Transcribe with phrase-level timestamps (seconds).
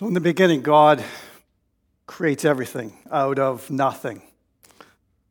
[0.00, 1.04] So, in the beginning, God
[2.06, 4.22] creates everything out of nothing.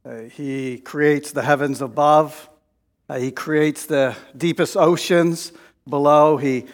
[0.06, 2.48] Uh, he creates the heavens above,
[3.10, 5.54] uh, He creates the deepest oceans
[5.90, 6.68] below, He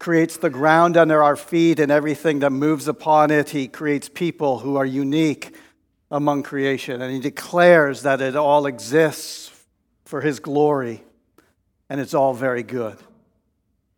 [0.00, 3.50] creates the ground under our feet and everything that moves upon it.
[3.50, 5.54] He creates people who are unique
[6.10, 9.52] among creation, and He declares that it all exists
[10.04, 11.04] for His glory,
[11.88, 12.98] and it's all very good.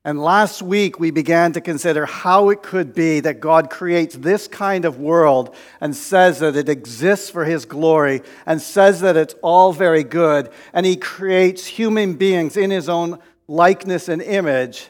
[0.09, 4.49] And last week, we began to consider how it could be that God creates this
[4.49, 9.35] kind of world and says that it exists for His glory and says that it's
[9.43, 10.51] all very good.
[10.73, 14.89] And He creates human beings in His own likeness and image.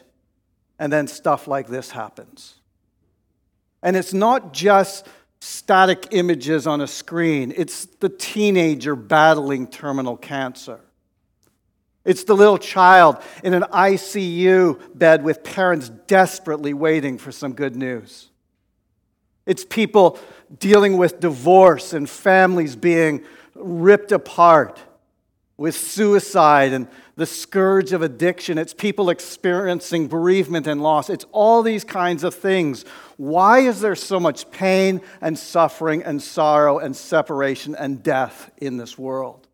[0.79, 2.55] And then stuff like this happens.
[3.83, 5.05] And it's not just
[5.41, 10.79] static images on a screen, it's the teenager battling terminal cancer.
[12.05, 17.75] It's the little child in an ICU bed with parents desperately waiting for some good
[17.75, 18.29] news.
[19.45, 20.19] It's people
[20.59, 23.23] dealing with divorce and families being
[23.55, 24.79] ripped apart
[25.57, 28.57] with suicide and the scourge of addiction.
[28.57, 31.09] It's people experiencing bereavement and loss.
[31.09, 32.85] It's all these kinds of things.
[33.17, 38.77] Why is there so much pain and suffering and sorrow and separation and death in
[38.77, 39.48] this world?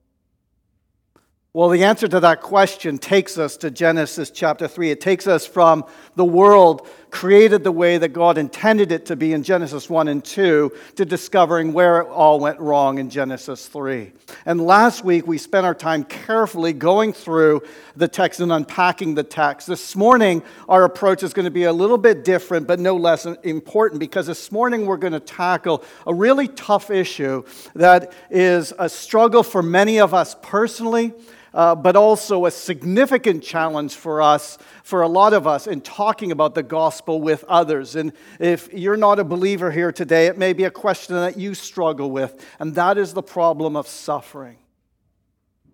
[1.56, 4.92] Well, the answer to that question takes us to Genesis chapter 3.
[4.92, 9.32] It takes us from the world created the way that God intended it to be
[9.32, 14.12] in Genesis 1 and 2 to discovering where it all went wrong in Genesis 3.
[14.46, 17.62] And last week we spent our time carefully going through
[17.96, 19.66] the text and unpacking the text.
[19.66, 23.26] This morning our approach is going to be a little bit different, but no less
[23.26, 27.46] important because this morning we're going to tackle a really tough issue
[27.76, 31.14] that is a struggle for many of us personally
[31.56, 36.34] uh, but also a significant challenge for us, for a lot of us, in talking
[36.34, 37.96] about the gospel with others.
[37.96, 38.12] And
[38.42, 42.12] if you're not a believer here today, it may be a question that you struggle
[42.12, 44.58] with, and that is the problem of suffering.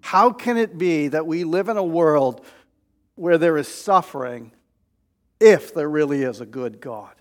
[0.02, 2.46] How can it be that we live in a world
[3.16, 4.52] where there is suffering
[5.40, 7.16] if there really is a good God?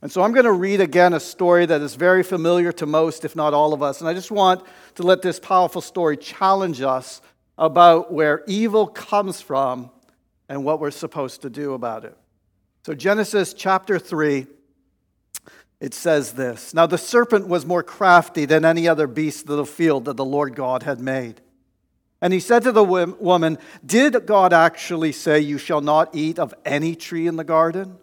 [0.00, 3.24] And so I'm going to read again a story that is very familiar to most,
[3.24, 4.00] if not all of us.
[4.00, 4.62] And I just want
[4.96, 7.22] to let this powerful story challenge us
[7.56, 9.90] about where evil comes from
[10.48, 12.16] and what we're supposed to do about it.
[12.84, 14.46] So, Genesis chapter 3,
[15.80, 19.66] it says this Now the serpent was more crafty than any other beast of the
[19.66, 21.40] field that the Lord God had made.
[22.20, 26.54] And he said to the woman, Did God actually say, You shall not eat of
[26.64, 27.98] any tree in the garden?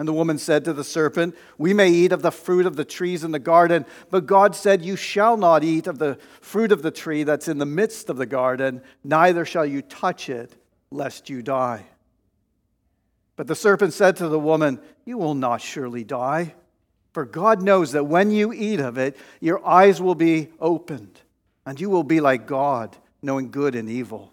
[0.00, 2.86] And the woman said to the serpent, We may eat of the fruit of the
[2.86, 6.80] trees in the garden, but God said, You shall not eat of the fruit of
[6.80, 10.54] the tree that's in the midst of the garden, neither shall you touch it,
[10.90, 11.84] lest you die.
[13.36, 16.54] But the serpent said to the woman, You will not surely die,
[17.12, 21.20] for God knows that when you eat of it, your eyes will be opened,
[21.66, 24.32] and you will be like God, knowing good and evil.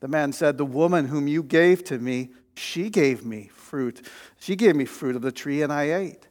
[0.00, 4.06] The man said, The woman whom you gave to me, she gave me fruit.
[4.38, 6.26] She gave me fruit of the tree, and I ate.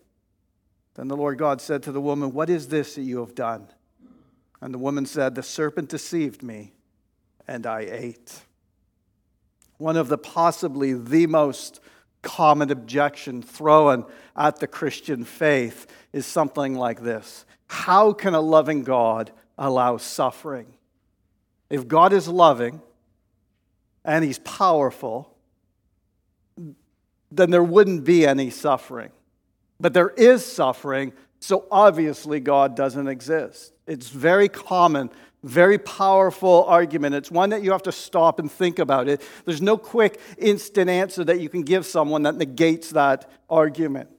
[0.96, 3.68] Then the Lord God said to the woman, What is this that you have done?
[4.62, 6.74] And the woman said, The serpent deceived me,
[7.48, 8.42] and I ate.
[9.77, 11.80] One of the possibly the most
[12.22, 14.06] common objection thrown
[14.36, 20.74] at the Christian faith is something like this How can a loving God allow suffering?
[21.69, 22.81] If God is loving,
[24.04, 25.36] and he's powerful,
[27.31, 29.12] then there wouldn't be any suffering.
[29.80, 33.74] But there is suffering, so obviously God doesn't exist.
[33.88, 35.10] It's very common,
[35.44, 37.16] very powerful argument.
[37.16, 39.22] It's one that you have to stop and think about it.
[39.46, 44.10] There's no quick instant answer that you can give someone that negates that argument.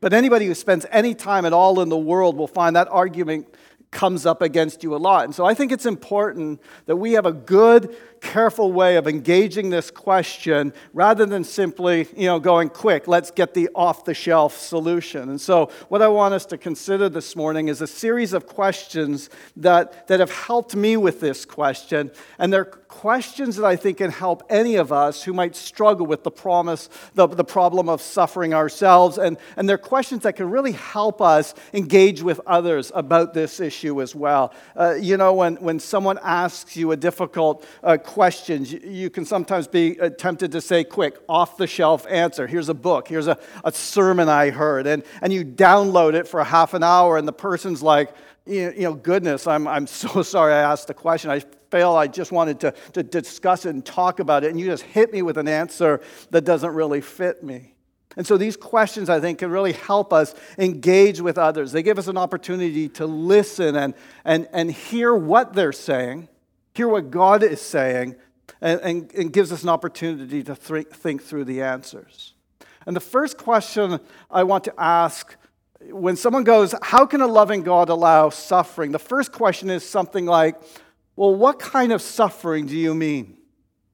[0.00, 3.46] But anybody who spends any time at all in the world will find that argument
[3.94, 5.24] comes up against you a lot.
[5.24, 9.68] And so I think it's important that we have a good, careful way of engaging
[9.68, 14.56] this question rather than simply, you know, going quick, let's get the off the shelf
[14.56, 15.28] solution.
[15.28, 19.28] And so what I want us to consider this morning is a series of questions
[19.56, 22.10] that, that have helped me with this question.
[22.38, 26.22] And they're questions that I think can help any of us who might struggle with
[26.22, 29.18] the promise, the, the problem of suffering ourselves.
[29.18, 34.00] And, and they're questions that can really help us engage with others about this issue
[34.00, 34.54] as well.
[34.76, 39.66] Uh, you know, when, when someone asks you a difficult uh, questions, you can sometimes
[39.66, 42.46] be uh, tempted to say, quick, off the shelf answer.
[42.46, 44.86] Here's a book, here's a, a sermon I heard.
[44.86, 48.14] And, and you download it for a half an hour, and the person's like,
[48.46, 51.32] you know, goodness, I'm, I'm so sorry I asked the question.
[51.32, 51.40] I
[51.70, 51.96] fail.
[51.96, 55.12] I just wanted to, to discuss it and talk about it, and you just hit
[55.12, 56.00] me with an answer
[56.30, 57.74] that doesn't really fit me.
[58.16, 61.72] And so these questions, I think, can really help us engage with others.
[61.72, 63.94] They give us an opportunity to listen and,
[64.24, 66.28] and, and hear what they're saying
[66.74, 68.16] hear what God is saying,
[68.60, 72.34] and, and, and gives us an opportunity to th- think through the answers.
[72.86, 74.00] And the first question
[74.30, 75.36] I want to ask
[75.90, 78.92] when someone goes, How can a loving God allow suffering?
[78.92, 80.56] The first question is something like,
[81.16, 83.38] Well, what kind of suffering do you mean?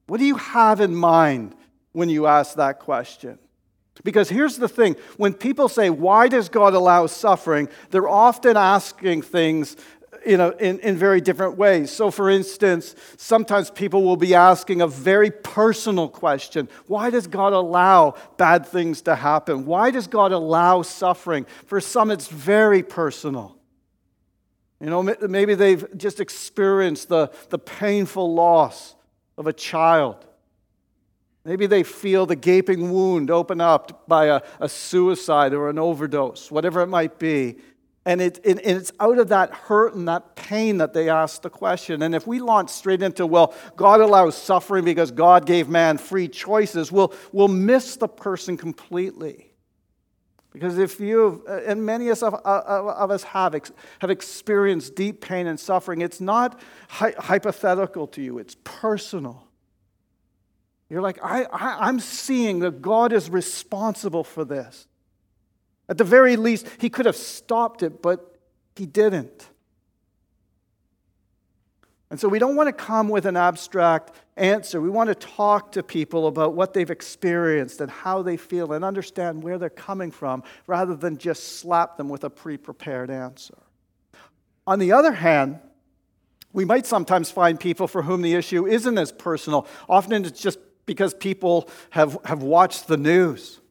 [0.07, 1.55] What do you have in mind
[1.93, 3.39] when you ask that question?
[4.03, 7.69] Because here's the thing when people say, Why does God allow suffering?
[7.91, 9.75] they're often asking things
[10.25, 11.89] you know, in, in very different ways.
[11.91, 17.53] So, for instance, sometimes people will be asking a very personal question Why does God
[17.53, 19.65] allow bad things to happen?
[19.65, 21.45] Why does God allow suffering?
[21.65, 23.57] For some, it's very personal.
[24.79, 28.95] You know, maybe they've just experienced the, the painful loss
[29.37, 30.25] of a child.
[31.45, 36.51] Maybe they feel the gaping wound open up by a, a suicide or an overdose,
[36.51, 37.57] whatever it might be.
[38.03, 41.51] And, it, and it's out of that hurt and that pain that they ask the
[41.51, 42.01] question.
[42.01, 46.27] And if we launch straight into, well, God allows suffering because God gave man free
[46.27, 49.51] choices, we'll, we'll miss the person completely.
[50.51, 56.19] Because if you, and many of, us have, have experienced deep pain and suffering, it's
[56.19, 56.59] not
[56.89, 59.47] hypothetical to you, it's personal.
[60.89, 64.87] You're like, I, I, I'm seeing that God is responsible for this.
[65.89, 68.37] At the very least, he could have stopped it, but
[68.75, 69.47] he didn't.
[72.11, 74.81] And so we don't want to come with an abstract answer.
[74.81, 78.83] We want to talk to people about what they've experienced and how they feel and
[78.83, 83.57] understand where they're coming from rather than just slap them with a pre prepared answer.
[84.67, 85.59] On the other hand,
[86.51, 89.65] we might sometimes find people for whom the issue isn't as personal.
[89.87, 93.61] Often it's just because people have, have watched the news.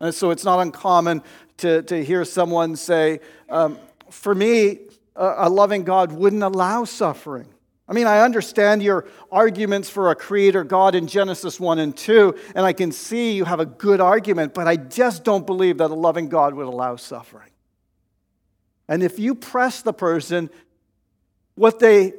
[0.00, 1.22] And so it's not uncommon
[1.58, 3.78] to, to hear someone say, um,
[4.10, 4.80] For me,
[5.14, 7.48] a, a loving God wouldn't allow suffering.
[7.88, 12.34] I mean, I understand your arguments for a creator God in Genesis 1 and 2,
[12.56, 15.90] and I can see you have a good argument, but I just don't believe that
[15.90, 17.50] a loving God would allow suffering.
[18.88, 20.50] And if you press the person,
[21.54, 22.14] what they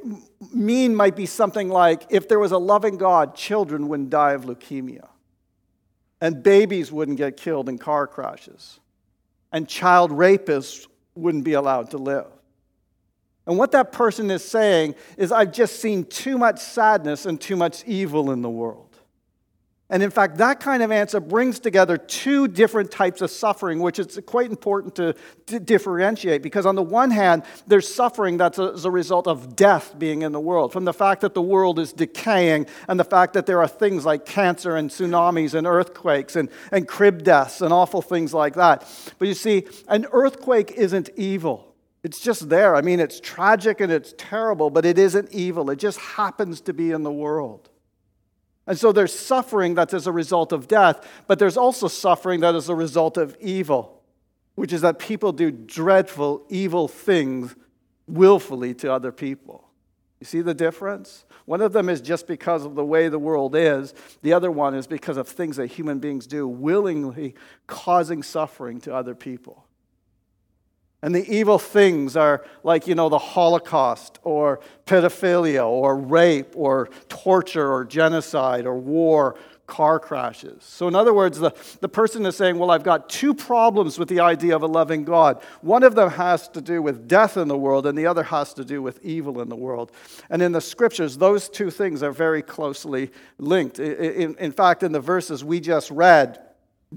[0.52, 4.44] mean might be something like if there was a loving God, children wouldn't die of
[4.44, 5.08] leukemia,
[6.20, 8.80] and babies wouldn't get killed in car crashes,
[9.52, 12.26] and child rapists wouldn't be allowed to live.
[13.46, 17.56] And what that person is saying is, I've just seen too much sadness and too
[17.56, 18.87] much evil in the world.
[19.90, 23.98] And in fact, that kind of answer brings together two different types of suffering, which
[23.98, 25.14] is quite important to,
[25.46, 26.42] to differentiate.
[26.42, 30.20] Because on the one hand, there's suffering that's a, as a result of death being
[30.20, 33.46] in the world, from the fact that the world is decaying, and the fact that
[33.46, 38.02] there are things like cancer and tsunamis and earthquakes and, and crib deaths and awful
[38.02, 38.86] things like that.
[39.18, 41.74] But you see, an earthquake isn't evil.
[42.02, 42.76] It's just there.
[42.76, 45.70] I mean, it's tragic and it's terrible, but it isn't evil.
[45.70, 47.70] It just happens to be in the world.
[48.68, 52.54] And so there's suffering that's as a result of death, but there's also suffering that
[52.54, 54.02] is a result of evil,
[54.56, 57.56] which is that people do dreadful, evil things
[58.06, 59.64] willfully to other people.
[60.20, 61.24] You see the difference?
[61.46, 64.74] One of them is just because of the way the world is, the other one
[64.74, 69.64] is because of things that human beings do, willingly causing suffering to other people.
[71.00, 76.88] And the evil things are like, you know, the Holocaust or pedophilia or rape or
[77.08, 79.36] torture or genocide or war,
[79.68, 80.64] car crashes.
[80.64, 84.08] So, in other words, the, the person is saying, Well, I've got two problems with
[84.08, 85.40] the idea of a loving God.
[85.60, 88.52] One of them has to do with death in the world, and the other has
[88.54, 89.92] to do with evil in the world.
[90.30, 93.78] And in the scriptures, those two things are very closely linked.
[93.78, 96.40] In, in fact, in the verses we just read,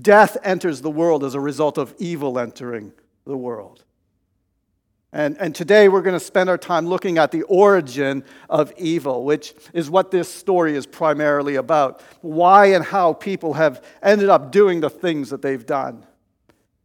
[0.02, 2.94] death enters the world as a result of evil entering
[3.26, 3.84] the world.
[5.14, 9.26] And, and today we're going to spend our time looking at the origin of evil,
[9.26, 12.02] which is what this story is primarily about.
[12.22, 16.06] Why and how people have ended up doing the things that they've done.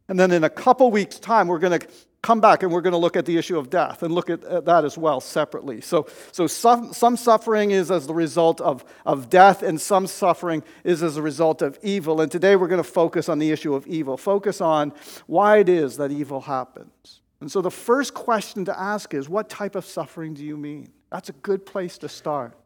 [0.09, 1.87] And then in a couple weeks' time, we're going to
[2.21, 4.43] come back and we're going to look at the issue of death and look at,
[4.43, 5.79] at that as well separately.
[5.79, 10.63] So, so some, some suffering is as the result of, of death, and some suffering
[10.83, 12.19] is as a result of evil.
[12.19, 14.91] And today we're going to focus on the issue of evil, focus on
[15.27, 17.21] why it is that evil happens.
[17.39, 20.89] And so the first question to ask is what type of suffering do you mean?
[21.11, 22.57] That's a good place to start.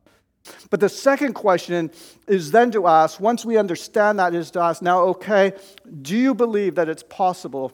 [0.69, 1.91] But the second question
[2.27, 5.53] is then to ask, once we understand that, is to ask, now, okay,
[6.01, 7.71] do you believe that it's possible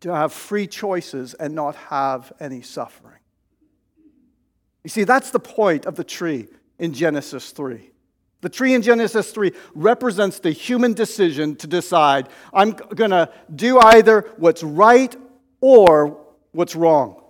[0.00, 3.20] to have free choices and not have any suffering?
[4.82, 7.90] You see, that's the point of the tree in Genesis 3.
[8.40, 13.78] The tree in Genesis 3 represents the human decision to decide I'm going to do
[13.78, 15.14] either what's right
[15.60, 16.18] or
[16.52, 17.22] what's wrong.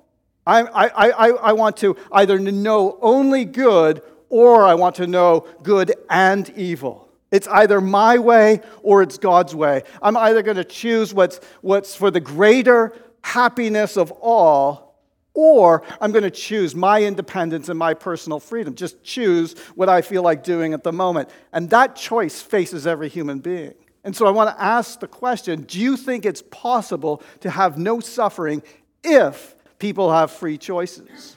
[0.47, 5.47] I, I, I, I want to either know only good or I want to know
[5.63, 7.09] good and evil.
[7.31, 9.83] It's either my way or it's God's way.
[10.03, 14.99] I'm either going to choose what's, what's for the greater happiness of all,
[15.35, 18.75] or I'm going to choose my independence and my personal freedom.
[18.75, 21.29] Just choose what I feel like doing at the moment.
[21.53, 23.75] And that choice faces every human being.
[24.03, 27.79] And so I want to ask the question do you think it's possible to have
[27.79, 28.63] no suffering
[29.05, 31.37] if people have free choices?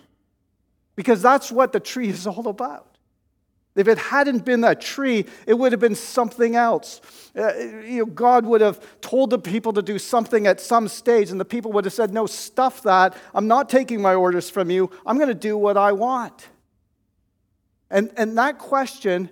[0.95, 2.93] Because that's what the tree is all about.
[3.75, 7.01] If it hadn't been that tree, it would have been something else.
[7.35, 11.31] Uh, you know, God would have told the people to do something at some stage,
[11.31, 13.17] and the people would have said, No, stuff that.
[13.33, 14.91] I'm not taking my orders from you.
[15.07, 16.49] I'm going to do what I want.
[17.89, 19.31] And, and that question,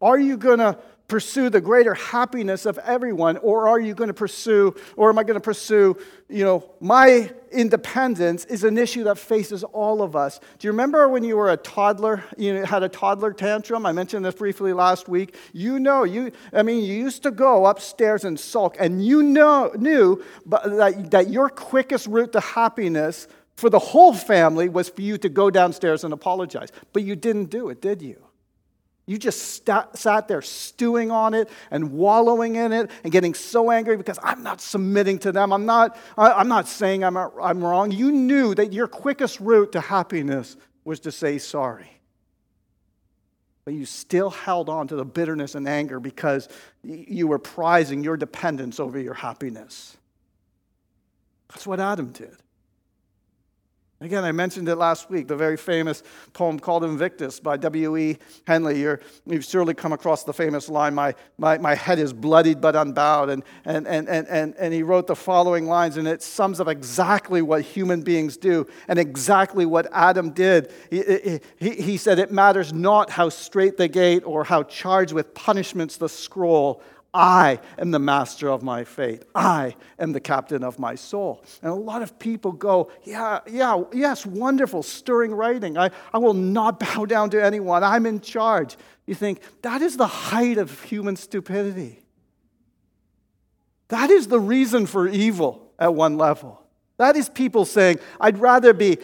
[0.00, 0.78] are you going to
[1.12, 5.22] pursue the greater happiness of everyone or are you going to pursue or am i
[5.22, 5.94] going to pursue
[6.30, 10.40] you know my independence is an issue that faces all of us.
[10.58, 13.84] Do you remember when you were a toddler you had a toddler tantrum?
[13.84, 15.36] I mentioned this briefly last week.
[15.52, 19.70] You know you i mean you used to go upstairs and sulk and you know
[19.76, 25.18] knew that, that your quickest route to happiness for the whole family was for you
[25.18, 26.70] to go downstairs and apologize.
[26.94, 28.31] But you didn't do it did you
[29.06, 33.70] you just st- sat there stewing on it and wallowing in it and getting so
[33.70, 35.52] angry because I'm not submitting to them.
[35.52, 37.90] I'm not, I, am not saying I'm, I'm wrong.
[37.90, 41.90] You knew that your quickest route to happiness was to say sorry.
[43.64, 46.48] But you still held on to the bitterness and anger because
[46.82, 49.96] you were prizing your dependence over your happiness.
[51.48, 52.36] That's what Adam did.
[54.02, 58.18] Again, I mentioned it last week, the very famous poem called Invictus by W.E.
[58.48, 58.80] Henley.
[58.80, 58.98] you
[59.30, 63.30] have surely come across the famous line, my, my, my head is bloodied but unbowed.
[63.30, 66.66] And, and, and, and, and, and he wrote the following lines, and it sums up
[66.66, 70.72] exactly what human beings do and exactly what Adam did.
[70.90, 75.32] He, he, he said, It matters not how straight the gate or how charged with
[75.32, 76.82] punishments the scroll.
[77.14, 79.22] I am the master of my fate.
[79.34, 81.44] I am the captain of my soul.
[81.60, 85.76] And a lot of people go, Yeah, yeah, yes, wonderful, stirring writing.
[85.76, 87.84] I, I will not bow down to anyone.
[87.84, 88.76] I'm in charge.
[89.06, 92.02] You think, that is the height of human stupidity.
[93.88, 96.62] That is the reason for evil at one level.
[96.96, 98.98] That is people saying, I'd rather be,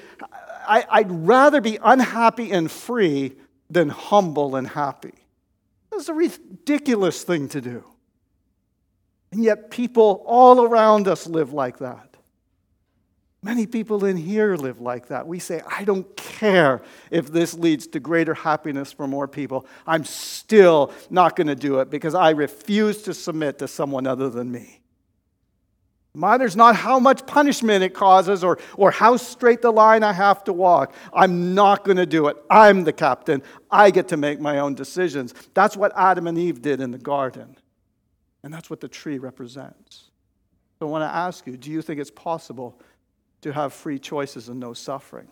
[0.67, 3.35] I, I'd rather be unhappy and free
[3.69, 5.13] than humble and happy.
[5.91, 7.85] That's a ridiculous thing to do.
[9.31, 12.09] And yet, people all around us live like that.
[13.43, 15.27] Many people in here live like that.
[15.27, 19.65] We say, I don't care if this leads to greater happiness for more people.
[19.87, 24.29] I'm still not going to do it because I refuse to submit to someone other
[24.29, 24.81] than me.
[26.15, 30.43] Matters not how much punishment it causes or, or how straight the line I have
[30.45, 30.93] to walk.
[31.13, 32.37] I'm not going to do it.
[32.51, 33.43] I'm the captain.
[33.71, 35.33] I get to make my own decisions.
[35.55, 37.57] That's what Adam and Eve did in the garden.
[38.43, 40.11] And that's what the tree represents.
[40.79, 42.81] So I want to ask you do you think it's possible
[43.41, 45.29] to have free choices and no suffering?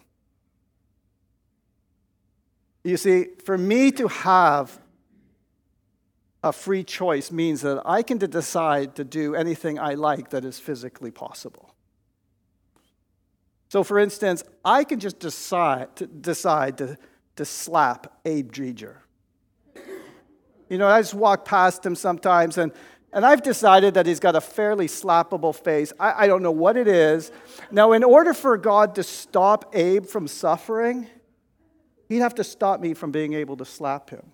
[2.85, 4.79] You see, for me to have
[6.45, 10.61] a free choice means that I can decide to do anything I like that is
[10.61, 11.75] physically possible.
[13.69, 16.97] So, for instance, I can just decide to, decide to,
[17.35, 18.99] to slap Abe Dreger.
[20.69, 22.73] You know, I just walk past him sometimes and
[23.17, 25.91] and I've decided that he's got a fairly slappable face.
[25.99, 27.33] I, I, don't know what it is.
[27.71, 31.07] Now, in order for God to stop Abe from suffering,
[32.11, 34.33] he'd have to stop me from being able to slap him.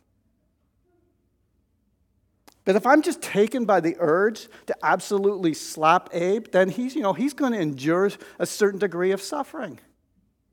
[2.64, 7.02] But if I'm just taken by the urge to absolutely slap Abe, then he's, you
[7.02, 8.10] know, he's going to endure
[8.40, 9.78] a certain degree of suffering.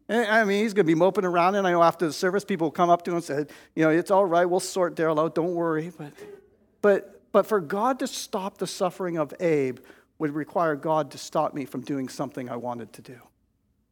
[0.07, 2.67] I mean, he's going to be moping around, and I know after the service, people
[2.67, 5.17] will come up to him and say, you know, it's all right, we'll sort Daryl
[5.17, 5.91] out, don't worry.
[5.97, 6.13] But,
[6.83, 9.79] but, but for God to stop the suffering of Abe
[10.17, 13.17] would require God to stop me from doing something I wanted to do.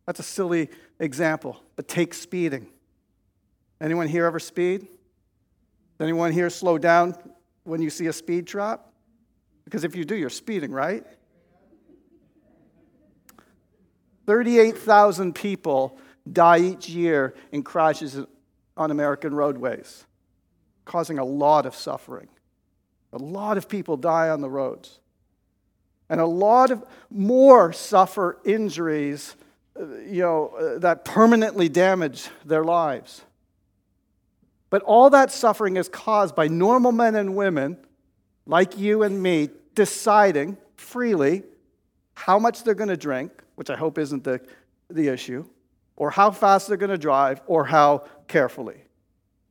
[0.06, 2.68] That's a silly example, but take speeding.
[3.80, 4.88] Anyone here ever speed?
[6.00, 7.16] Anyone here slow down
[7.64, 8.86] when you see a speed trap?
[9.66, 11.06] Because if you do, you're speeding, right?
[14.26, 15.98] 38,000 people
[16.32, 18.20] die each year in crashes
[18.76, 20.06] on American roadways,
[20.86, 22.28] causing a lot of suffering.
[23.14, 25.00] A lot of people die on the roads.
[26.10, 29.36] And a lot of more suffer injuries
[29.80, 33.22] uh, you know, uh, that permanently damage their lives.
[34.70, 37.78] But all that suffering is caused by normal men and women
[38.46, 41.44] like you and me deciding freely
[42.16, 44.42] how much they're going to drink, which I hope isn't the,
[44.90, 45.46] the issue,
[45.96, 48.82] or how fast they're going to drive, or how carefully.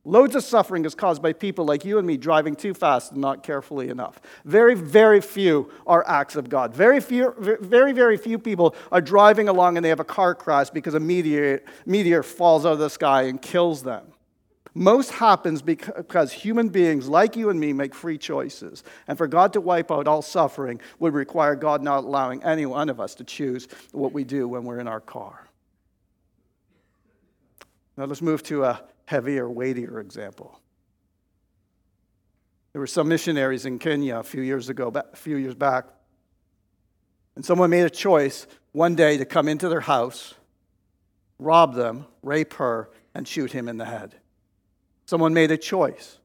[0.07, 3.19] Loads of suffering is caused by people like you and me driving too fast and
[3.19, 4.21] not carefully enough.
[4.45, 6.73] Very, very few are acts of God.
[6.73, 10.69] Very, few, very, very few people are driving along and they have a car crash
[10.69, 14.05] because a meteor, meteor falls out of the sky and kills them.
[14.73, 18.85] Most happens because human beings like you and me make free choices.
[19.09, 22.87] And for God to wipe out all suffering would require God not allowing any one
[22.87, 25.49] of us to choose what we do when we're in our car.
[27.97, 30.59] Now let's move to a heavier, weightier example.
[32.73, 35.85] There were some missionaries in Kenya a few years ago, a few years back,
[37.35, 40.35] and someone made a choice one day to come into their house,
[41.39, 44.15] rob them, rape her, and shoot him in the head.
[45.05, 46.19] Someone made a choice.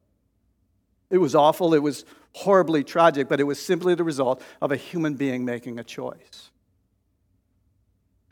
[1.08, 4.76] It was awful, it was horribly tragic, but it was simply the result of a
[4.76, 6.50] human being making a choice.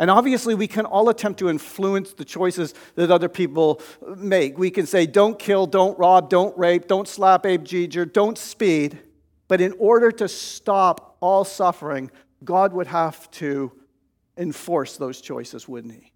[0.01, 3.83] And obviously, we can all attempt to influence the choices that other people
[4.17, 4.57] make.
[4.57, 8.99] We can say, don't kill, don't rob, don't rape, don't slap Abe Giger, don't speed.
[9.47, 12.11] But in order to stop all suffering,
[12.43, 13.73] God would have to
[14.39, 16.13] enforce those choices, wouldn't He?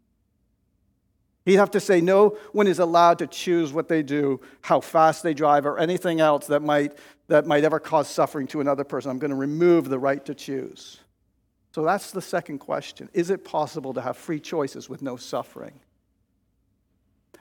[1.44, 5.22] He'd have to say no one is allowed to choose what they do, how fast
[5.22, 6.96] they drive, or anything else that might,
[7.28, 9.10] that might ever cause suffering to another person.
[9.10, 11.00] I'm going to remove the right to choose.
[11.74, 13.08] So that's the second question.
[13.12, 15.80] Is it possible to have free choices with no suffering?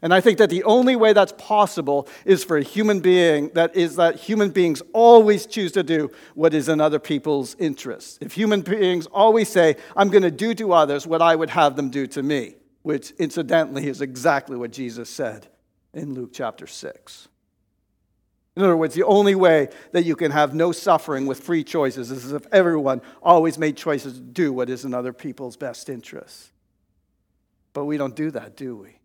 [0.01, 3.75] And I think that the only way that's possible is for a human being, that
[3.75, 8.17] is that human beings always choose to do what is in other people's interests.
[8.21, 11.75] If human beings always say, I'm going to do to others what I would have
[11.75, 15.45] them do to me, which incidentally is exactly what Jesus said
[15.93, 17.27] in Luke chapter 6.
[18.55, 22.11] In other words, the only way that you can have no suffering with free choices
[22.11, 26.51] is if everyone always made choices to do what is in other people's best interests.
[27.73, 28.97] But we don't do that, do we?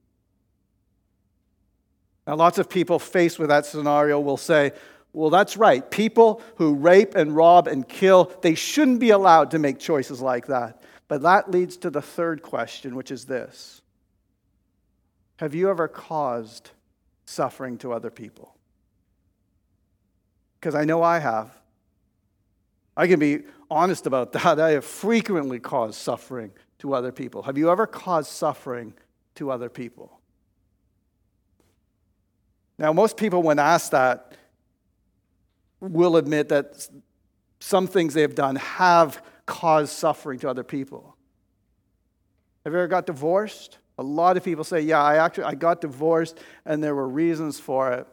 [2.27, 4.73] Now, lots of people faced with that scenario will say,
[5.15, 5.91] well, that's right.
[5.91, 10.47] People who rape and rob and kill, they shouldn't be allowed to make choices like
[10.49, 10.83] that.
[11.09, 13.81] But that leads to the third question, which is this
[15.37, 16.71] Have you ever caused
[17.25, 18.58] suffering to other people?
[20.61, 21.51] Because I know I have.
[22.97, 24.61] I can be honest about that.
[24.61, 27.43] I have frequently caused suffering to other people.
[27.43, 28.95] Have you ever caused suffering
[29.37, 30.21] to other people?
[32.79, 34.37] Now, most people, when asked that,
[35.81, 36.89] will admit that
[37.61, 41.17] some things they have done have caused suffering to other people.
[42.65, 43.79] Have you ever got divorced?
[43.97, 47.59] A lot of people say, Yeah, I actually I got divorced and there were reasons
[47.59, 48.07] for it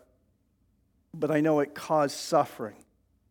[1.19, 2.75] but I know it caused suffering.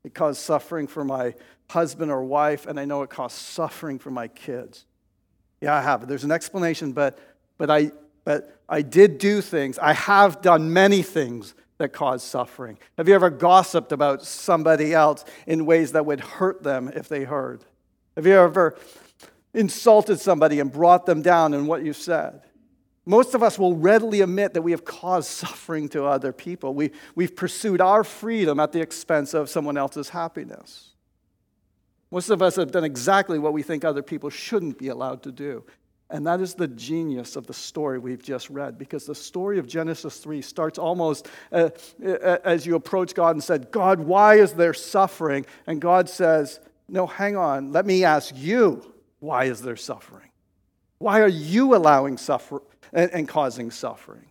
[0.05, 1.35] It caused suffering for my
[1.70, 4.85] husband or wife, and I know it caused suffering for my kids.
[5.61, 6.07] Yeah, I have.
[6.07, 7.18] There's an explanation, but,
[7.57, 7.92] but, I,
[8.25, 9.79] but I did do things.
[9.79, 12.79] I have done many things that cause suffering.
[12.97, 17.25] Have you ever gossiped about somebody else in ways that would hurt them if they
[17.25, 17.64] heard?
[18.16, 18.77] Have you ever
[19.53, 22.42] insulted somebody and brought them down in what you said?
[23.07, 26.75] Most of us will readily admit that we have caused suffering to other people.
[26.75, 30.90] We, we've pursued our freedom at the expense of someone else's happiness.
[32.11, 35.33] Most of us have done exactly what we think other people shouldn't be allowed to
[35.33, 35.64] do.
[36.11, 39.67] And that is the genius of the story we've just read, because the story of
[39.67, 41.71] Genesis 3 starts almost uh,
[42.07, 45.45] uh, as you approach God and said, God, why is there suffering?
[45.67, 50.29] And God says, No, hang on, let me ask you, why is there suffering?
[50.99, 52.62] Why are you allowing suffer-
[52.95, 54.25] and, and causing suffering.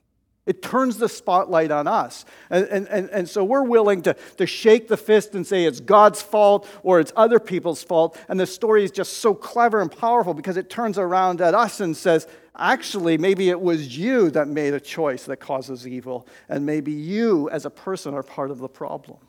[0.45, 2.25] It turns the spotlight on us.
[2.49, 6.21] And, and, and, so we're willing to, to shake the fist and say it's God's
[6.21, 8.19] fault or it's other people's fault.
[8.27, 11.79] And the story is just so clever and powerful because it turns around at us
[11.79, 16.27] and says, actually, maybe it was you that made a choice that causes evil.
[16.49, 19.19] And maybe you, as a person, are part of the problem.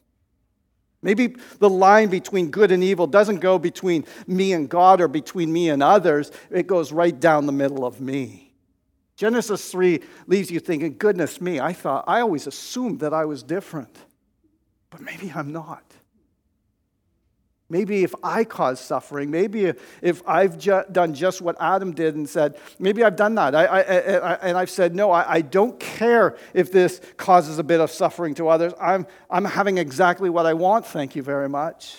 [1.00, 5.52] Maybe the line between good and evil doesn't go between me and God or between
[5.52, 8.43] me and others, it goes right down the middle of me.
[9.16, 13.42] Genesis 3 leaves you thinking, goodness me, I thought, I always assumed that I was
[13.42, 13.96] different,
[14.90, 15.84] but maybe I'm not.
[17.70, 19.72] Maybe if I cause suffering, maybe
[20.02, 23.54] if I've ju- done just what Adam did and said, maybe I've done that.
[23.54, 27.80] I, I, I, and I've said, no, I, don't care if this causes a bit
[27.80, 28.74] of suffering to others.
[28.80, 31.94] I'm, I'm having exactly what I want, thank you very much.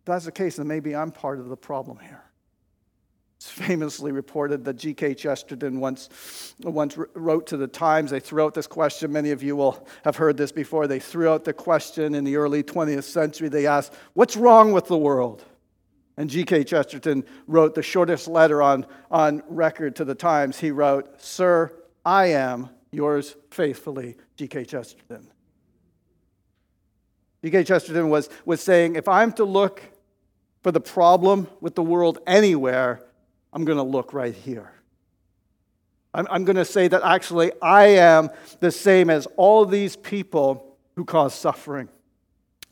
[0.00, 2.21] If that's the case, then maybe I'm part of the problem here.
[3.42, 5.14] It's famously reported that G.K.
[5.14, 8.12] Chesterton once, once wrote to the Times.
[8.12, 9.10] They threw out this question.
[9.10, 10.86] Many of you will have heard this before.
[10.86, 13.48] They threw out the question in the early 20th century.
[13.48, 15.44] They asked, What's wrong with the world?
[16.16, 16.62] And G.K.
[16.62, 20.60] Chesterton wrote the shortest letter on, on record to the Times.
[20.60, 21.74] He wrote, Sir,
[22.04, 24.66] I am yours faithfully, G.K.
[24.66, 25.26] Chesterton.
[27.42, 27.64] G.K.
[27.64, 29.82] Chesterton was, was saying, If I'm to look
[30.62, 33.04] for the problem with the world anywhere,
[33.52, 34.72] I'm going to look right here.
[36.14, 40.76] I'm, I'm going to say that actually I am the same as all these people
[40.96, 41.88] who cause suffering.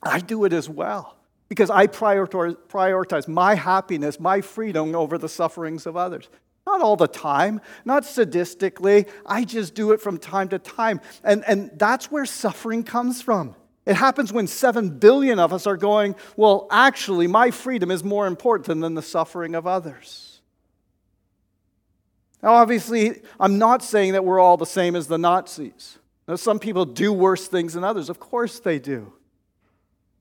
[0.02, 1.16] I do it as well
[1.48, 6.28] because I prioritize my happiness, my freedom over the sufferings of others.
[6.66, 9.08] Not all the time, not sadistically.
[9.26, 11.00] I just do it from time to time.
[11.24, 13.56] And, and that's where suffering comes from.
[13.86, 18.26] It happens when seven billion of us are going, well, actually, my freedom is more
[18.26, 20.29] important than the suffering of others.
[22.42, 25.98] Now, obviously, I'm not saying that we're all the same as the Nazis.
[26.26, 28.08] Now, some people do worse things than others.
[28.08, 29.12] Of course they do.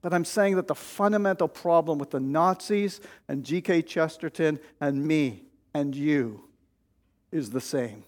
[0.02, 3.82] But I'm saying that the fundamental problem with the Nazis and G.K.
[3.82, 6.44] Chesterton and me and you
[7.30, 8.04] is the same,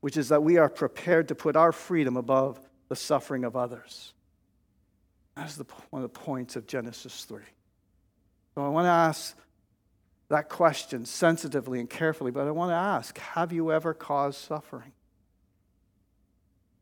[0.00, 4.14] which is that we are prepared to put our freedom above the suffering of others.
[5.36, 5.58] That's
[5.90, 7.42] one of the points of Genesis 3.
[8.54, 9.36] So I want to ask
[10.28, 14.92] that question sensitively and carefully, but I want to ask have you ever caused suffering?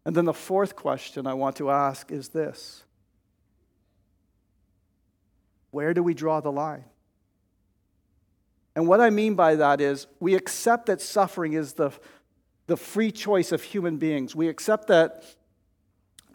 [0.04, 2.84] And then the fourth question I want to ask is this
[5.70, 6.84] Where do we draw the line?
[8.74, 11.92] And what I mean by that is we accept that suffering is the,
[12.66, 14.36] the free choice of human beings.
[14.36, 15.24] We accept that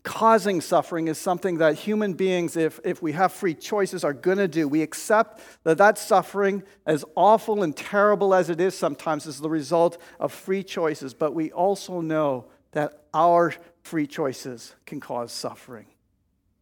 [0.03, 4.37] causing suffering is something that human beings, if, if we have free choices, are going
[4.37, 4.67] to do.
[4.67, 9.49] We accept that that suffering, as awful and terrible as it is sometimes, is the
[9.49, 11.13] result of free choices.
[11.13, 15.87] But we also know that our free choices can cause suffering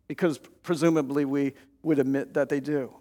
[0.08, 2.94] because presumably we would admit that they do.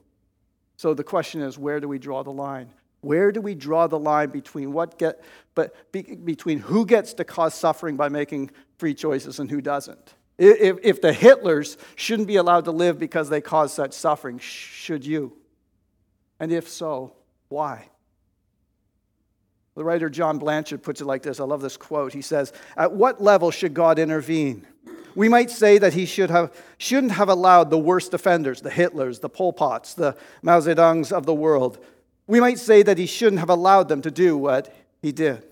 [0.77, 2.71] So the question is where do we draw the line?
[3.01, 5.23] Where do we draw the line between what get
[5.55, 10.15] but be, between who gets to cause suffering by making free choices and who doesn't?
[10.39, 15.05] If, if the Hitlers shouldn't be allowed to live because they caused such suffering, should
[15.05, 15.37] you?
[16.39, 17.15] And if so,
[17.49, 17.89] why?
[19.75, 21.41] The writer John Blanchard puts it like this.
[21.41, 22.13] I love this quote.
[22.13, 24.67] He says, At what level should God intervene?
[25.15, 29.21] We might say that he should have, shouldn't have allowed the worst offenders, the Hitlers,
[29.21, 31.85] the Pol Pots, the Mao Zedongs of the world.
[32.29, 34.73] We might say that he shouldn't have allowed them to do what
[35.03, 35.45] he did.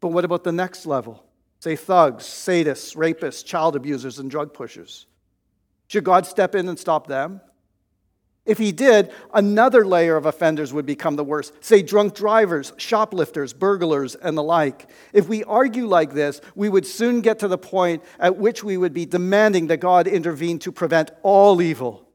[0.00, 1.24] But what about the next level?
[1.60, 5.06] Say thugs, sadists, rapists, child abusers, and drug pushers.
[5.88, 7.40] Should God step in and stop them?
[8.46, 11.52] If he did, another layer of offenders would become the worst.
[11.62, 14.88] Say drunk drivers, shoplifters, burglars, and the like.
[15.12, 18.78] If we argue like this, we would soon get to the point at which we
[18.78, 22.09] would be demanding that God intervene to prevent all evil.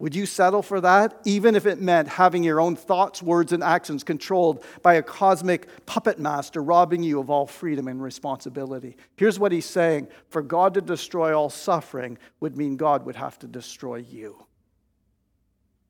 [0.00, 3.62] Would you settle for that, even if it meant having your own thoughts, words, and
[3.62, 8.96] actions controlled by a cosmic puppet master robbing you of all freedom and responsibility?
[9.16, 13.38] Here's what he's saying For God to destroy all suffering would mean God would have
[13.40, 14.44] to destroy you.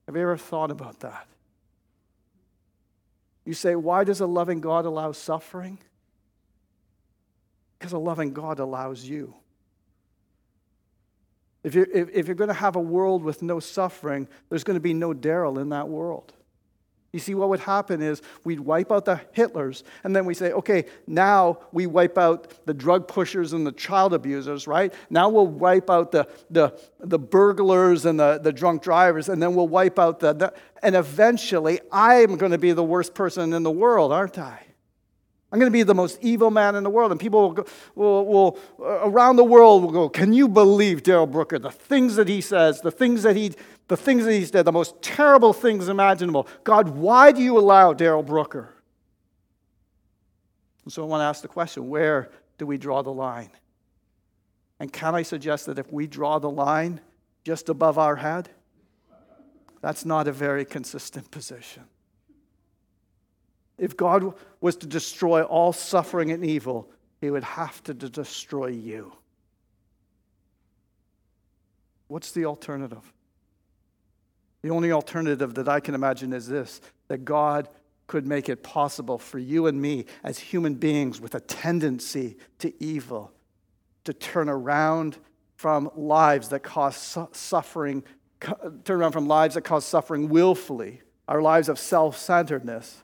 [0.07, 1.27] Have you ever thought about that?
[3.47, 5.79] You say, Why does a loving God allow suffering?
[7.79, 9.35] Because a loving God allows you.
[11.64, 14.77] If you're, if, if you're going to have a world with no suffering, there's going
[14.77, 16.33] to be no Daryl in that world.
[17.14, 20.50] You see, what would happen is we'd wipe out the Hitlers, and then we say,
[20.50, 24.92] okay, now we wipe out the drug pushers and the child abusers, right?
[25.11, 29.55] Now we'll wipe out the, the, the burglars and the, the drunk drivers, and then
[29.55, 33.62] we'll wipe out the, the and eventually I'm going to be the worst person in
[33.62, 34.66] the world, aren't I?
[35.55, 37.12] I'm going to be the most evil man in the world.
[37.12, 41.05] And people will, go, will, will uh, around the world will go, Can you believe
[41.05, 41.61] Daryl Brooker?
[41.61, 43.53] The things that he says, the things that he,
[43.87, 46.49] the things that he's did, the most terrible things imaginable.
[46.64, 48.75] God, why do you allow Daryl Brooker?
[50.83, 53.51] And so I want to ask the question where do we draw the line?
[54.81, 57.01] And can I suggest that if we draw the line
[57.45, 58.51] just above our head,
[59.81, 61.85] that's not a very consistent position.
[63.79, 69.13] If God was to destroy all suffering and evil, he would have to destroy you.
[72.09, 73.13] What's the alternative?
[74.63, 77.69] The only alternative that I can imagine is this that God
[78.07, 82.73] could make it possible for you and me, as human beings with a tendency to
[82.83, 83.33] evil,
[84.05, 85.19] to turn around
[85.57, 88.05] from lives that cause suffering,
[88.41, 93.03] turn around from lives that cause suffering willfully, our lives of self centeredness,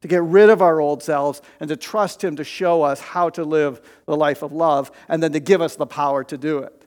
[0.00, 3.30] to get rid of our old selves and to trust Him to show us how
[3.30, 6.58] to live the life of love and then to give us the power to do
[6.58, 6.84] it.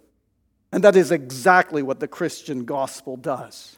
[0.71, 3.77] And that is exactly what the Christian gospel does.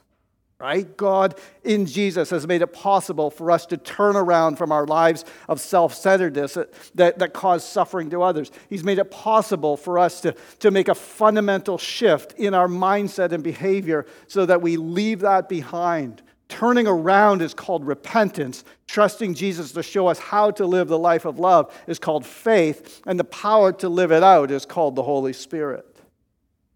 [0.58, 0.96] Right?
[0.96, 5.26] God in Jesus has made it possible for us to turn around from our lives
[5.50, 8.52] of self centeredness that, that, that, cause suffering to others.
[8.70, 13.34] He's made it possible for us to, to make a fundamental shift in our mindset
[13.34, 18.64] and behavior so that we leave that behind Turning around is called repentance.
[18.88, 23.02] Trusting Jesus to show us how to live the life of love is called faith.
[23.08, 25.86] And the power to live it out is called the Holy Spirit.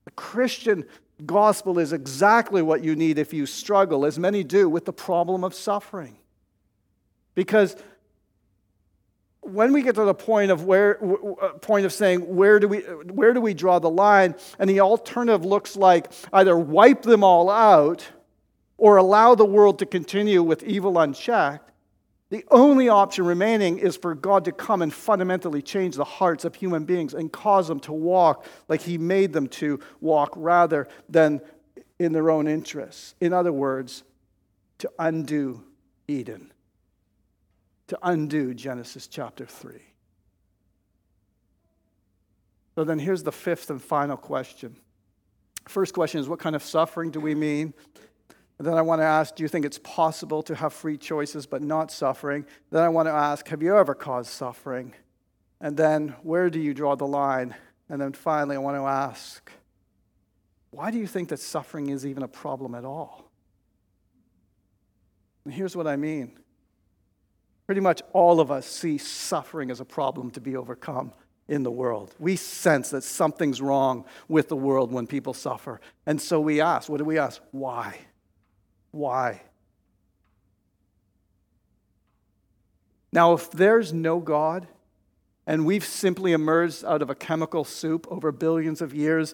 [0.06, 0.86] The Christian
[1.26, 5.44] gospel is exactly what you need if you struggle, as many do, with the problem
[5.44, 6.18] of suffering.
[7.36, 7.76] Because
[9.42, 11.02] when we get to the point of where
[11.42, 14.80] uh, point of saying where do we where do we draw the line and the
[14.82, 18.08] alternative looks like either wipe them all out
[18.80, 21.72] or allow the world to continue with evil unchecked,
[22.30, 26.56] the only option remaining is for God to come and fundamentally change the hearts of
[26.56, 31.42] human beings and cause them to walk like He made them to walk rather than
[31.98, 33.16] in their own interests.
[33.20, 34.04] In other words,
[34.78, 35.64] to undo
[36.08, 36.54] Eden,
[37.88, 39.74] to undo Genesis chapter 3.
[42.76, 44.78] So then here's the fifth and final question.
[45.68, 47.74] First question is what kind of suffering do we mean?
[48.60, 51.46] And then I want to ask, do you think it's possible to have free choices
[51.46, 52.46] but not suffering?
[52.72, 54.94] Then I want to ask, have you ever caused suffering?
[55.62, 57.56] And then where do you draw the line?
[57.88, 59.50] And then finally, I want to ask,
[60.72, 63.32] why do you think that suffering is even a problem at all?
[65.46, 66.38] And here's what I mean.
[67.66, 71.14] Pretty much all of us see suffering as a problem to be overcome
[71.48, 72.14] in the world.
[72.20, 75.80] We sense that something's wrong with the world when people suffer.
[76.06, 77.42] And so we ask, what do we ask?
[77.52, 77.98] Why?
[78.92, 79.42] Why?
[83.12, 84.68] Now, if there's no God,
[85.48, 89.34] and we've simply emerged out of a chemical soup over billions of years,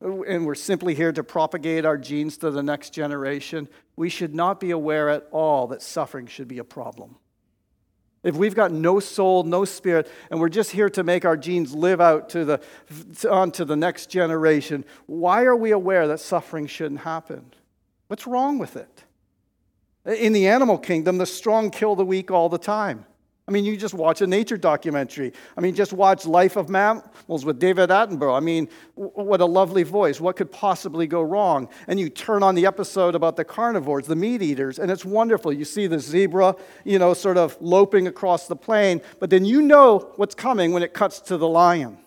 [0.00, 4.60] and we're simply here to propagate our genes to the next generation, we should not
[4.60, 7.16] be aware at all that suffering should be a problem.
[8.22, 11.74] If we've got no soul, no spirit, and we're just here to make our genes
[11.74, 12.60] live out to the,
[13.30, 17.52] on to the next generation, why are we aware that suffering shouldn't happen?
[18.08, 19.04] What's wrong with it?
[20.04, 23.06] In the animal kingdom, the strong kill the weak all the time.
[23.48, 25.32] I mean, you just watch a nature documentary.
[25.56, 28.36] I mean, just watch Life of Mammals with David Attenborough.
[28.36, 30.20] I mean, what a lovely voice.
[30.20, 31.68] What could possibly go wrong?
[31.86, 35.52] And you turn on the episode about the carnivores, the meat eaters, and it's wonderful.
[35.52, 39.62] You see the zebra, you know, sort of loping across the plain, but then you
[39.62, 41.98] know what's coming when it cuts to the lion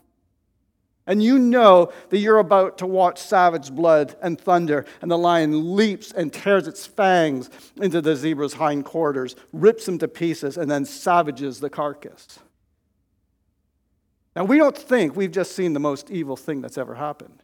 [1.10, 5.76] and you know that you're about to watch savage blood and thunder, and the lion
[5.76, 10.86] leaps and tears its fangs into the zebra's hindquarters, rips him to pieces, and then
[10.86, 12.38] savages the carcass.
[14.36, 17.42] Now, we don't think we've just seen the most evil thing that's ever happened.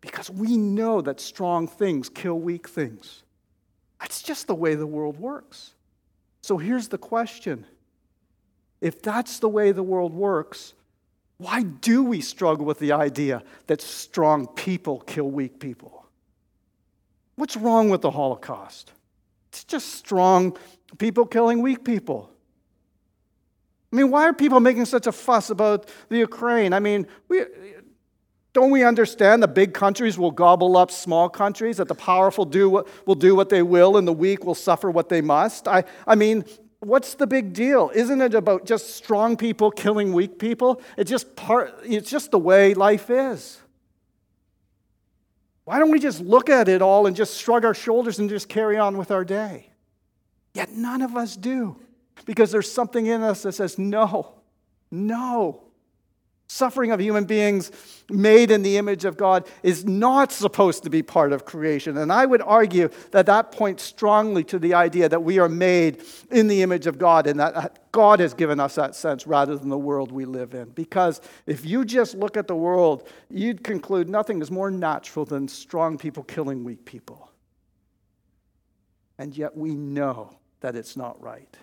[0.00, 3.24] Because we know that strong things kill weak things.
[4.00, 5.74] That's just the way the world works.
[6.40, 7.66] So here's the question
[8.80, 10.72] if that's the way the world works,
[11.38, 16.06] why do we struggle with the idea that strong people kill weak people?
[17.36, 18.92] What's wrong with the Holocaust?
[19.50, 20.56] It's just strong
[20.98, 22.30] people killing weak people.
[23.92, 26.72] I mean, why are people making such a fuss about the Ukraine?
[26.72, 27.44] I mean, we,
[28.52, 32.70] don't we understand the big countries will gobble up small countries, that the powerful do
[32.70, 35.68] what, will do what they will and the weak will suffer what they must?
[35.68, 36.44] I, I mean,
[36.86, 37.90] what's the big deal?
[37.94, 40.80] Isn't it about just strong people killing weak people?
[40.96, 43.60] It's just part it's just the way life is.
[45.64, 48.48] Why don't we just look at it all and just shrug our shoulders and just
[48.48, 49.70] carry on with our day?
[50.54, 51.76] Yet none of us do.
[52.24, 54.34] because there's something in us that says, no,
[54.90, 55.65] no.
[56.48, 57.72] Suffering of human beings
[58.08, 61.96] made in the image of God is not supposed to be part of creation.
[61.96, 66.04] And I would argue that that points strongly to the idea that we are made
[66.30, 69.56] in the image of God and that uh, God has given us that sense rather
[69.56, 70.68] than the world we live in.
[70.70, 75.48] Because if you just look at the world, you'd conclude nothing is more natural than
[75.48, 77.32] strong people killing weak people.
[79.18, 81.56] And yet we know that it's not right.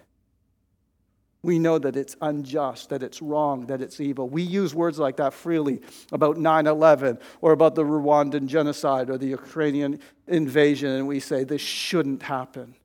[1.43, 4.29] We know that it's unjust, that it's wrong, that it's evil.
[4.29, 5.81] We use words like that freely
[6.13, 11.43] about 9 11 or about the Rwandan genocide or the Ukrainian invasion, and we say
[11.43, 12.75] this shouldn't happen.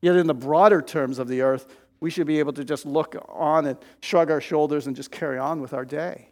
[0.00, 1.66] Yet, in the broader terms of the earth,
[2.00, 5.38] we should be able to just look on and shrug our shoulders and just carry
[5.38, 6.30] on with our day.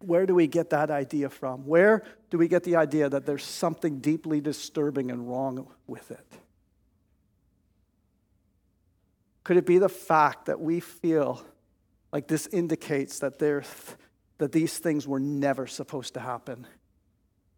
[0.00, 1.66] Where do we get that idea from?
[1.66, 6.38] Where do we get the idea that there's something deeply disturbing and wrong with it?
[9.48, 11.42] Could it be the fact that we feel
[12.12, 13.64] like this indicates that, there,
[14.36, 16.66] that these things were never supposed to happen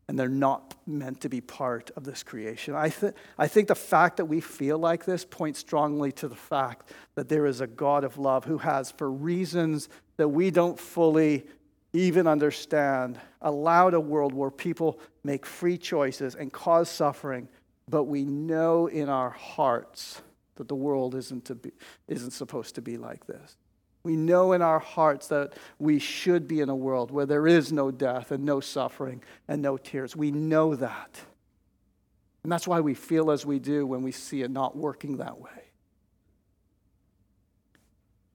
[0.07, 2.77] and they're not meant to be part of this creation?
[2.77, 6.37] I, th- I think the fact that we feel like this points strongly to the
[6.37, 10.79] fact that there is a God of love who has, for reasons that we don't
[10.79, 11.45] fully
[11.93, 17.49] even understand, allowed a world where people make free choices and cause suffering,
[17.89, 20.23] but we know in our hearts
[20.61, 21.73] that the world isn't, to be,
[22.07, 23.57] isn't supposed to be like this.
[24.03, 27.73] We know in our hearts that we should be in a world where there is
[27.73, 30.15] no death and no suffering and no tears.
[30.15, 31.19] We know that.
[32.43, 35.41] And that's why we feel as we do when we see it not working that
[35.41, 35.71] way.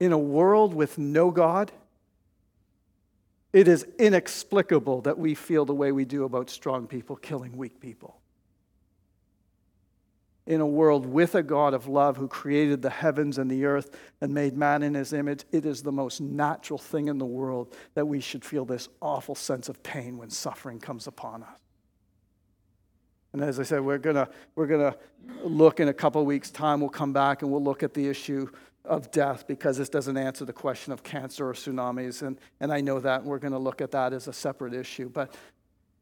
[0.00, 1.70] In a world with no God,
[3.52, 7.78] it is inexplicable that we feel the way we do about strong people killing weak
[7.78, 8.20] people
[10.46, 13.96] in a world with a God of love who created the heavens and the earth
[14.20, 17.74] and made man in his image, it is the most natural thing in the world
[17.94, 21.58] that we should feel this awful sense of pain when suffering comes upon us.
[23.32, 24.96] And as I said, we're going we're to
[25.42, 26.80] look in a couple weeks' time.
[26.80, 28.48] We'll come back and we'll look at the issue
[28.82, 32.22] of death because this doesn't answer the question of cancer or tsunamis.
[32.22, 34.72] And, and I know that, and we're going to look at that as a separate
[34.72, 35.10] issue.
[35.10, 35.34] But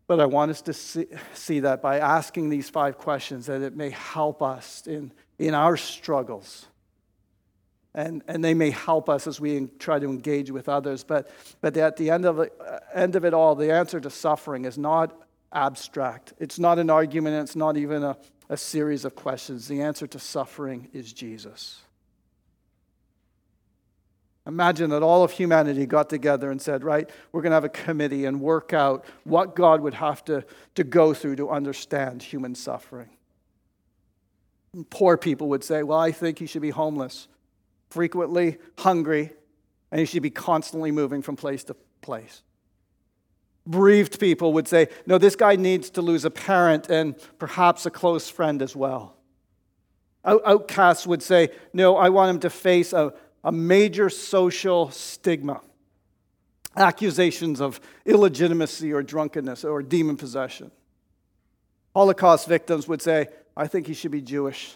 [0.07, 3.77] but I want us to see, see, that by asking these five questions, that it
[3.77, 6.67] may help us in, in our struggles.
[7.95, 11.05] And, and they may help us as we try to engage with others.
[11.05, 12.53] But, but at the end of, it,
[12.93, 15.17] end of it all, the answer to suffering is not
[15.53, 16.35] abstract.
[16.39, 18.17] It's not an argument, it's not even a,
[18.49, 19.69] a series of questions.
[19.69, 21.84] The answer to suffering is Jesus.
[24.47, 27.69] Imagine that all of humanity got together and said, right, we're going to have a
[27.71, 32.55] committee and work out what God would have to, to go through to understand human
[32.55, 33.09] suffering.
[34.75, 37.29] And poor people would say, well, I think he should be homeless,
[37.89, 39.33] frequently hungry,
[39.91, 42.43] and he should be constantly moving from place to place.
[43.67, 47.91] Bereaved people would say, no, this guy needs to lose a parent and perhaps a
[47.91, 49.17] close friend as well.
[50.25, 55.61] Outcasts would say, no, I want him to face a, a major social stigma
[56.77, 60.71] accusations of illegitimacy or drunkenness or demon possession.
[61.95, 64.75] Holocaust victims would say, I think he should be Jewish.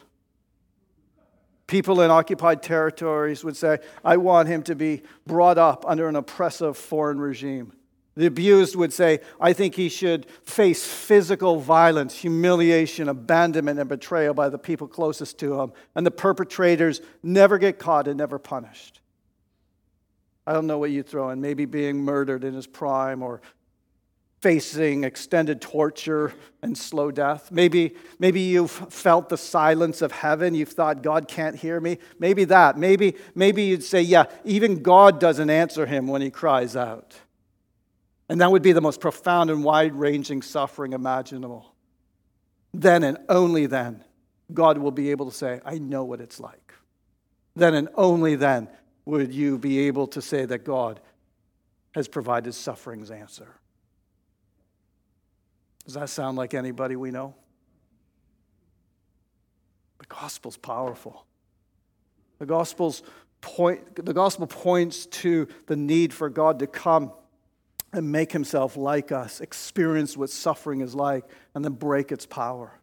[1.66, 6.16] People in occupied territories would say, I want him to be brought up under an
[6.16, 7.72] oppressive foreign regime.
[8.18, 14.34] The abused would say, I think he should face physical violence, humiliation, abandonment, and betrayal
[14.34, 15.72] by the people closest to him.
[15.94, 19.00] And the perpetrators never get caught and never punished.
[20.48, 21.40] I don't know what you throw in.
[21.40, 23.40] Maybe being murdered in his prime or
[24.40, 27.52] facing extended torture and slow death.
[27.52, 30.56] Maybe, maybe you've felt the silence of heaven.
[30.56, 31.98] You've thought, God can't hear me.
[32.18, 32.76] Maybe that.
[32.76, 37.14] Maybe, maybe you'd say, yeah, even God doesn't answer him when he cries out.
[38.28, 41.74] And that would be the most profound and wide ranging suffering imaginable.
[42.74, 44.04] Then and only then,
[44.52, 46.74] God will be able to say, I know what it's like.
[47.56, 48.68] Then and only then
[49.04, 51.00] would you be able to say that God
[51.94, 53.48] has provided suffering's answer.
[55.84, 57.34] Does that sound like anybody we know?
[59.98, 61.24] The gospel's powerful.
[62.38, 63.02] The gospel's
[63.40, 67.12] point, the gospel points to the need for God to come
[67.92, 71.24] and make himself like us, experience what suffering is like,
[71.54, 72.78] and then break its power.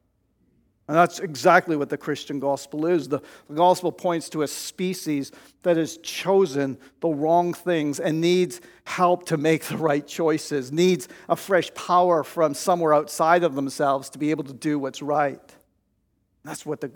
[0.88, 3.08] And that's exactly what the Christian gospel is.
[3.08, 5.32] The, the, gospel points to a species
[5.64, 11.08] that has chosen the wrong things and needs help to make the right choices, needs
[11.28, 15.56] a fresh power from somewhere outside of themselves to be able to do what's right.
[16.44, 16.92] That's what the,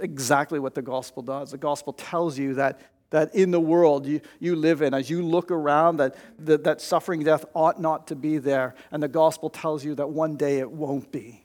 [0.00, 1.50] exactly what the gospel does.
[1.50, 2.80] The gospel tells you that,
[3.12, 6.80] that in the world you, you live in, as you look around, that, that, that
[6.80, 8.74] suffering death ought not to be there.
[8.90, 11.44] And the gospel tells you that one day it won't be.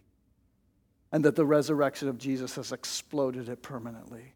[1.12, 4.34] And that the resurrection of Jesus has exploded it permanently.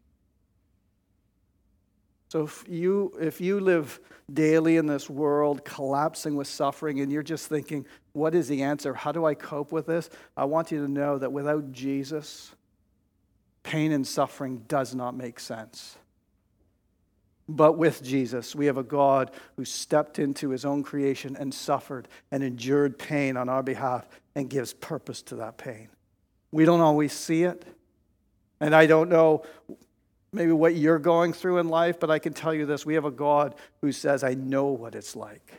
[2.28, 3.98] So if you, if you live
[4.32, 8.94] daily in this world collapsing with suffering and you're just thinking, what is the answer?
[8.94, 10.10] How do I cope with this?
[10.36, 12.54] I want you to know that without Jesus,
[13.62, 15.96] pain and suffering does not make sense.
[17.48, 22.08] But with Jesus, we have a God who stepped into his own creation and suffered
[22.30, 25.88] and endured pain on our behalf and gives purpose to that pain.
[26.52, 27.64] We don't always see it.
[28.60, 29.44] And I don't know
[30.32, 33.04] maybe what you're going through in life, but I can tell you this we have
[33.04, 35.52] a God who says, I know what it's like.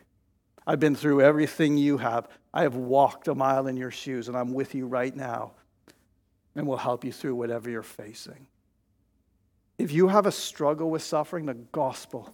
[0.65, 2.27] I've been through everything you have.
[2.53, 5.51] I have walked a mile in your shoes, and I'm with you right now
[6.55, 8.47] and will help you through whatever you're facing.
[9.78, 12.34] If you have a struggle with suffering, the gospel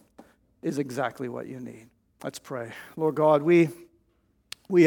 [0.62, 1.88] is exactly what you need.
[2.24, 2.72] Let's pray.
[2.98, 3.70] Lord God, we,
[4.68, 4.84] we